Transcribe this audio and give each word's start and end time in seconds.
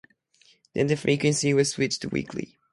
Then 0.73 0.87
the 0.87 0.95
frequency 0.97 1.53
was 1.53 1.69
switched 1.69 2.01
to 2.01 2.09
weekly. 2.09 2.57